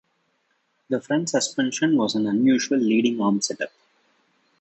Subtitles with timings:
[0.89, 3.69] The front suspension was an unusual leading-arm set-up.